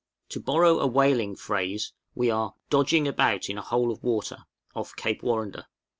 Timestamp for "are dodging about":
2.31-3.51